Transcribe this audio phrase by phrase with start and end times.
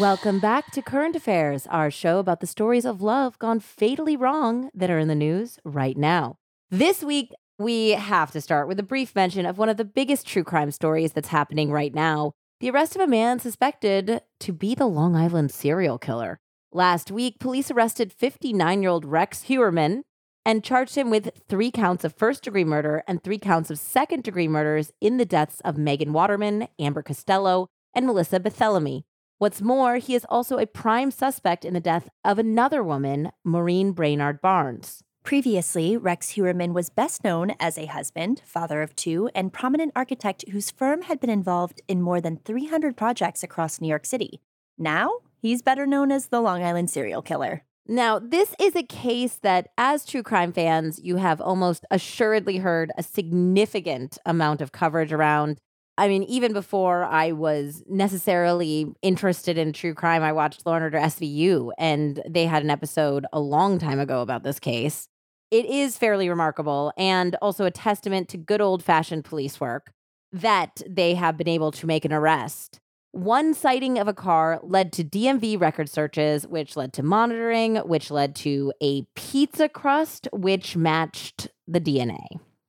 [0.00, 4.68] Welcome back to Current Affairs, our show about the stories of love gone fatally wrong
[4.74, 6.36] that are in the news right now.
[6.70, 10.26] This week, we have to start with a brief mention of one of the biggest
[10.26, 14.74] true crime stories that's happening right now the arrest of a man suspected to be
[14.74, 16.38] the Long Island serial killer.
[16.72, 20.02] Last week, police arrested 59 year old Rex Heuermann
[20.44, 24.24] and charged him with three counts of first degree murder and three counts of second
[24.24, 29.04] degree murders in the deaths of Megan Waterman, Amber Costello, and Melissa Barthelemy.
[29.38, 33.92] What's more, he is also a prime suspect in the death of another woman, Maureen
[33.92, 35.02] Brainard Barnes.
[35.24, 40.46] Previously, Rex Heuermann was best known as a husband, father of two, and prominent architect
[40.52, 44.40] whose firm had been involved in more than 300 projects across New York City.
[44.78, 45.10] Now,
[45.42, 47.62] he's better known as the Long Island serial killer.
[47.86, 52.90] Now, this is a case that, as true crime fans, you have almost assuredly heard
[52.96, 55.58] a significant amount of coverage around.
[55.98, 60.84] I mean, even before I was necessarily interested in true crime, I watched Law and
[60.84, 65.08] Order SVU, and they had an episode a long time ago about this case.
[65.50, 69.92] It is fairly remarkable and also a testament to good old fashioned police work
[70.32, 72.78] that they have been able to make an arrest.
[73.12, 78.10] One sighting of a car led to DMV record searches, which led to monitoring, which
[78.10, 82.26] led to a pizza crust, which matched the DNA.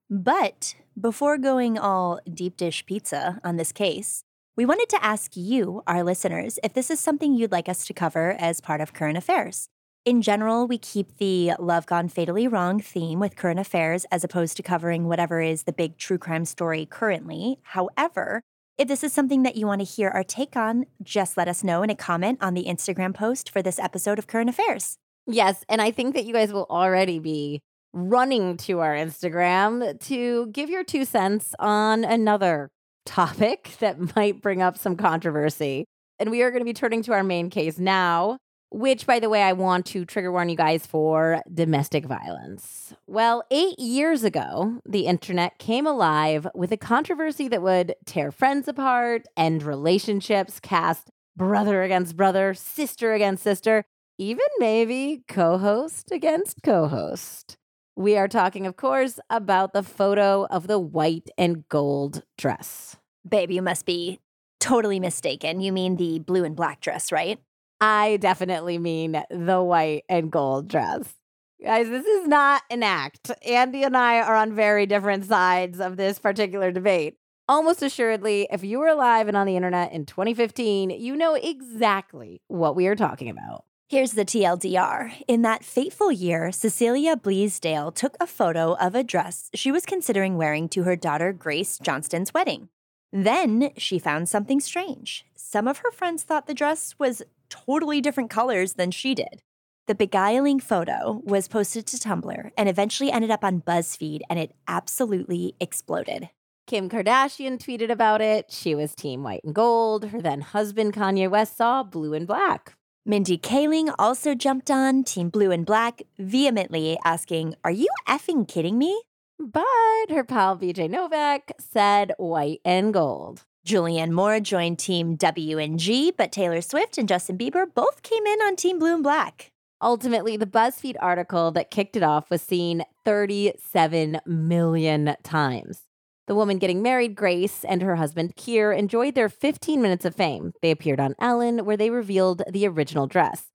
[0.10, 4.24] But before going all deep dish pizza on this case,
[4.56, 7.94] we wanted to ask you, our listeners, if this is something you'd like us to
[7.94, 9.70] cover as part of current affairs.
[10.06, 14.58] In general, we keep the love gone fatally wrong theme with current affairs as opposed
[14.58, 17.60] to covering whatever is the big true crime story currently.
[17.62, 18.42] However,
[18.80, 21.64] if this is something that you want to hear our take on, just let us
[21.64, 24.98] know in a comment on the Instagram post for this episode of Current Affairs.
[25.28, 27.62] Yes, and I think that you guys will already be
[27.94, 32.70] running to our Instagram to give your two cents on another
[33.06, 35.86] topic that might bring up some controversy.
[36.20, 38.38] And we are going to be turning to our main case now,
[38.72, 42.94] which, by the way, I want to trigger warn you guys for domestic violence.
[43.06, 48.68] Well, eight years ago, the internet came alive with a controversy that would tear friends
[48.68, 53.86] apart, end relationships, cast brother against brother, sister against sister,
[54.18, 57.58] even maybe co host against co host.
[57.98, 62.96] We are talking, of course, about the photo of the white and gold dress.
[63.28, 64.20] Babe, you must be
[64.60, 65.62] totally mistaken.
[65.62, 67.40] You mean the blue and black dress, right?
[67.82, 71.12] I definitely mean the white and gold dress.
[71.60, 73.32] Guys, this is not an act.
[73.44, 77.18] Andie and I are on very different sides of this particular debate.
[77.50, 82.44] Almost assuredly, if you were alive and on the internet in 2015, you know exactly
[82.48, 83.64] what we are talking about.
[83.90, 85.24] Here's the TLDR.
[85.30, 90.36] In that fateful year, Cecilia Bleasdale took a photo of a dress she was considering
[90.36, 92.68] wearing to her daughter Grace Johnston's wedding.
[93.14, 95.26] Then she found something strange.
[95.38, 99.42] Some of her friends thought the dress was totally different colors than she did.
[99.88, 104.54] The beguiling photo was posted to Tumblr and eventually ended up on BuzzFeed, and it
[104.68, 106.30] absolutely exploded.
[106.66, 108.48] Kim Kardashian tweeted about it.
[108.52, 110.10] She was team white and gold.
[110.10, 112.77] Her then husband, Kanye West, saw blue and black.
[113.10, 118.78] Mindy Kaling also jumped on Team Blue and Black, vehemently asking, Are you effing kidding
[118.78, 119.02] me?
[119.40, 119.64] But
[120.10, 123.46] her pal BJ Novak said white and gold.
[123.66, 128.26] Julianne Moore joined Team W and G, but Taylor Swift and Justin Bieber both came
[128.26, 129.54] in on Team Blue and Black.
[129.82, 135.87] Ultimately, the BuzzFeed article that kicked it off was seen 37 million times.
[136.28, 140.52] The woman getting married, Grace, and her husband, Keir, enjoyed their 15 minutes of fame.
[140.62, 143.46] They appeared on Ellen, where they revealed the original dress,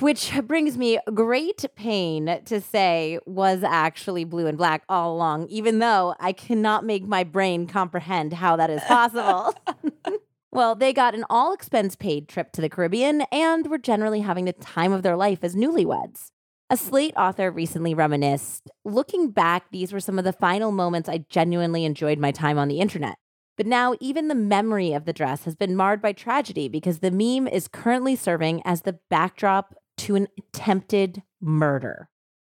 [0.00, 5.78] which brings me great pain to say was actually blue and black all along, even
[5.78, 9.54] though I cannot make my brain comprehend how that is possible.
[10.52, 14.44] well, they got an all expense paid trip to the Caribbean and were generally having
[14.44, 16.30] the time of their life as newlyweds.
[16.70, 21.24] A Slate author recently reminisced looking back, these were some of the final moments I
[21.30, 23.16] genuinely enjoyed my time on the internet.
[23.56, 27.10] But now, even the memory of the dress has been marred by tragedy because the
[27.10, 32.10] meme is currently serving as the backdrop to an attempted murder.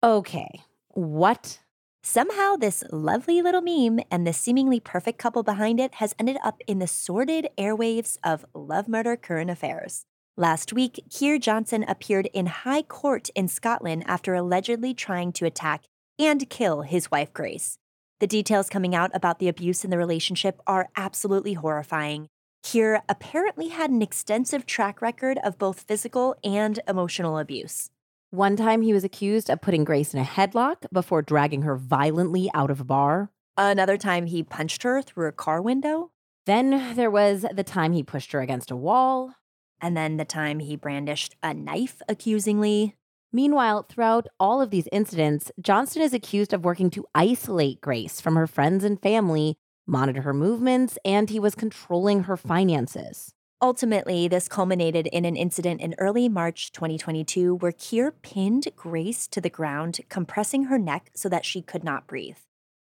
[0.03, 1.61] Okay, what?
[2.03, 6.63] Somehow, this lovely little meme and the seemingly perfect couple behind it has ended up
[6.67, 10.07] in the sordid airwaves of love murder current affairs.
[10.39, 15.83] Last week, Keir Johnston appeared in high court in Scotland after allegedly trying to attack
[16.17, 17.77] and kill his wife, Grace.
[18.21, 22.29] The details coming out about the abuse in the relationship are absolutely horrifying.
[22.63, 27.91] Keir apparently had an extensive track record of both physical and emotional abuse.
[28.31, 32.49] One time he was accused of putting Grace in a headlock before dragging her violently
[32.55, 33.33] out of a bar.
[33.57, 36.13] Another time he punched her through a car window.
[36.47, 39.35] Then there was the time he pushed her against a wall.
[39.81, 42.95] And then the time he brandished a knife accusingly.
[43.33, 48.37] Meanwhile, throughout all of these incidents, Johnston is accused of working to isolate Grace from
[48.37, 53.33] her friends and family, monitor her movements, and he was controlling her finances.
[53.61, 59.41] Ultimately, this culminated in an incident in early March 2022 where Keir pinned Grace to
[59.41, 62.37] the ground, compressing her neck so that she could not breathe.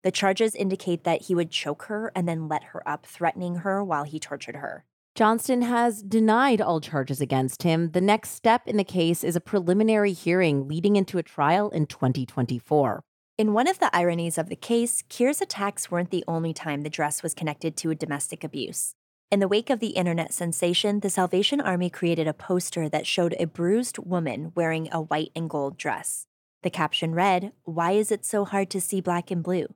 [0.02, 3.84] The charges indicate that he would choke her and then let her up, threatening her
[3.84, 4.84] while he tortured her.
[5.14, 7.92] Johnston has denied all charges against him.
[7.92, 11.86] The next step in the case is a preliminary hearing leading into a trial in
[11.86, 13.04] 2024.
[13.38, 16.90] In one of the ironies of the case, Keir's attacks weren't the only time the
[16.90, 18.96] dress was connected to a domestic abuse.
[19.30, 23.36] In the wake of the internet sensation, the Salvation Army created a poster that showed
[23.38, 26.26] a bruised woman wearing a white and gold dress.
[26.64, 29.66] The caption read, Why is it so hard to see black and blue?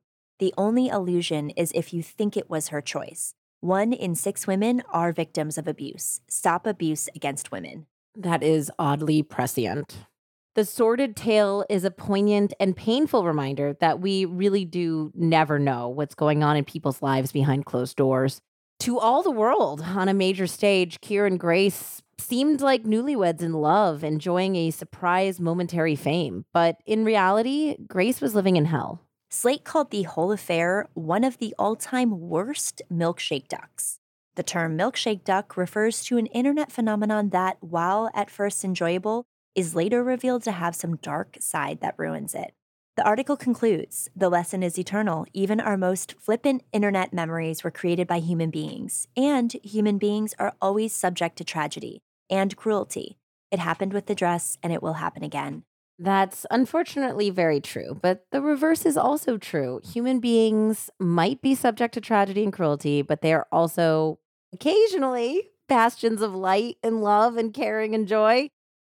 [0.41, 3.35] The only illusion is if you think it was her choice.
[3.61, 6.21] One in six women are victims of abuse.
[6.29, 7.87] Stop abuse against women.
[8.15, 10.07] That is oddly prescient.
[10.55, 15.89] The sordid tale is a poignant and painful reminder that we really do never know
[15.89, 18.41] what's going on in people's lives behind closed doors.
[18.81, 23.55] To all the world on a major stage, Keir and Grace seemed like newlyweds in
[23.55, 26.45] love, enjoying a surprise momentary fame.
[26.53, 29.01] But in reality, Grace was living in hell.
[29.31, 33.99] Slate called the whole affair one of the all time worst milkshake ducks.
[34.37, 39.75] The term milkshake duck refers to an internet phenomenon that, while at first enjoyable, is
[39.75, 42.53] later revealed to have some dark side that ruins it.
[42.97, 45.27] The article concludes The lesson is eternal.
[45.35, 50.55] Even our most flippant internet memories were created by human beings, and human beings are
[50.63, 53.19] always subject to tragedy and cruelty.
[53.51, 55.65] It happened with the dress, and it will happen again.
[55.99, 59.81] That's unfortunately very true, but the reverse is also true.
[59.83, 64.21] Human beings might be subject to tragedy and cruelty, but they are also
[64.53, 68.49] occasionally bastions of light and love and caring and joy.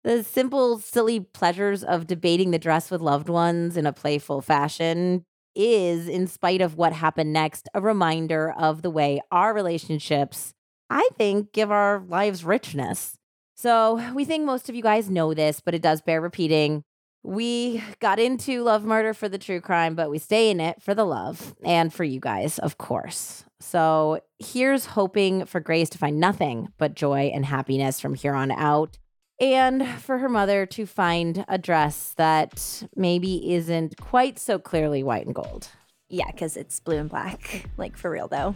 [0.05, 5.25] The simple, silly pleasures of debating the dress with loved ones in a playful fashion
[5.55, 10.53] is, in spite of what happened next, a reminder of the way our relationships,
[10.89, 13.15] I think, give our lives richness.
[13.55, 16.83] So we think most of you guys know this, but it does bear repeating.
[17.23, 20.93] We got into Love Murder for the true crime, but we stay in it for
[20.93, 23.45] the love and for you guys, of course.
[23.61, 28.51] So here's hoping for Grace to find nothing but joy and happiness from here on
[28.51, 28.97] out.
[29.39, 35.25] And for her mother to find a dress that maybe isn't quite so clearly white
[35.25, 35.69] and gold.
[36.09, 37.69] Yeah, because it's blue and black.
[37.77, 38.55] Like for real, though.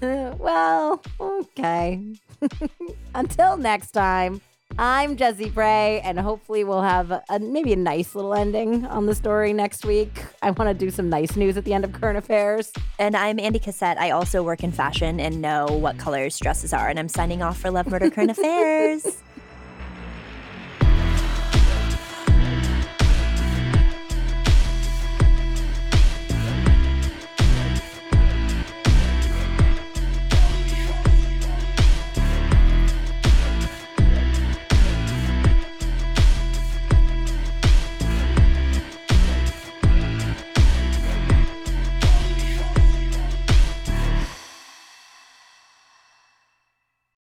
[0.38, 2.14] well, okay.
[3.14, 4.40] Until next time.
[4.80, 9.06] I'm Jessie Pray, and hopefully we'll have a, a, maybe a nice little ending on
[9.06, 10.24] the story next week.
[10.40, 12.72] I want to do some nice news at the end of current affairs.
[12.96, 13.98] And I'm Andie Cassette.
[13.98, 17.58] I also work in fashion and know what colors dresses are, and I'm signing off
[17.58, 19.20] for Love Murder Current Affairs.